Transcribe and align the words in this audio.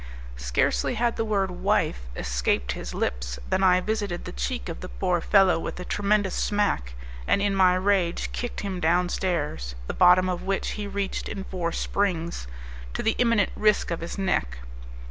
Scarcely 0.37 0.95
had 0.95 1.15
the 1.15 1.23
word 1.23 1.51
"wife" 1.51 2.07
escaped 2.15 2.71
his 2.71 2.95
lips 2.95 3.37
than 3.47 3.61
I 3.61 3.79
visited 3.81 4.25
the 4.25 4.31
cheek 4.31 4.67
of 4.67 4.79
the 4.81 4.89
poor 4.89 5.21
fellow 5.21 5.59
with 5.59 5.79
a 5.79 5.85
tremendous 5.85 6.33
smack, 6.33 6.95
and 7.27 7.39
in 7.39 7.53
my 7.53 7.75
rage 7.75 8.31
kicked 8.31 8.61
him 8.61 8.79
downstairs, 8.79 9.75
the 9.85 9.93
bottom 9.93 10.27
of 10.27 10.41
which 10.41 10.69
he 10.69 10.87
reached 10.87 11.29
in 11.29 11.43
four 11.43 11.71
springs, 11.71 12.47
to 12.95 13.03
the 13.03 13.13
imminent 13.19 13.51
risk 13.55 13.91
of 13.91 13.99
his 14.01 14.17
neck. 14.17 14.57